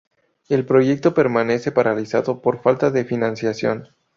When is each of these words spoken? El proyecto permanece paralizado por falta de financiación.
El 0.49 0.65
proyecto 0.65 1.13
permanece 1.13 1.71
paralizado 1.71 2.41
por 2.41 2.59
falta 2.63 2.89
de 2.89 3.05
financiación. 3.05 3.89